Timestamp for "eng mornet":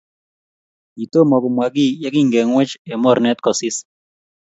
2.91-3.39